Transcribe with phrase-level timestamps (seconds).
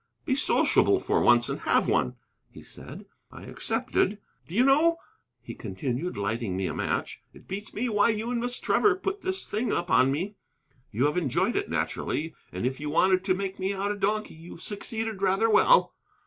[0.25, 2.15] "Be sociable for once, and have one,"
[2.49, 3.05] he said.
[3.31, 4.17] I accepted.
[4.47, 4.97] "Do you know,"
[5.43, 9.21] he continued, lighting me a match, "it beats me why you and Miss Trevor put
[9.21, 10.37] this thing up on me.
[10.89, 14.33] You have enjoyed it, naturally, and if you wanted to make me out a donkey
[14.33, 15.93] you succeeded rather well.